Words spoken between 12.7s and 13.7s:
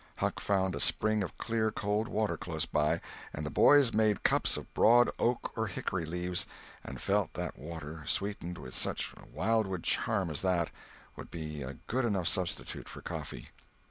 for coffee.